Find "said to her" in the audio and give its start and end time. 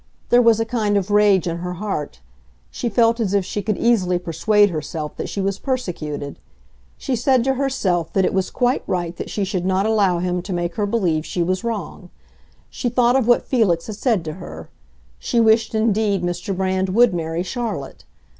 13.95-14.71